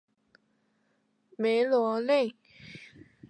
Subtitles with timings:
[1.37, 2.33] 梅罗内。